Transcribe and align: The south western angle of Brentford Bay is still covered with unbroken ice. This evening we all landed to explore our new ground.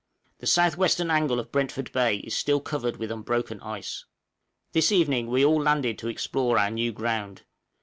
The 0.39 0.47
south 0.47 0.77
western 0.77 1.11
angle 1.11 1.39
of 1.39 1.51
Brentford 1.51 1.91
Bay 1.91 2.15
is 2.17 2.35
still 2.35 2.59
covered 2.59 2.97
with 2.97 3.11
unbroken 3.11 3.61
ice. 3.61 4.05
This 4.71 4.91
evening 4.91 5.27
we 5.27 5.45
all 5.45 5.61
landed 5.61 5.99
to 5.99 6.07
explore 6.07 6.57
our 6.57 6.71
new 6.71 6.91
ground. 6.91 7.43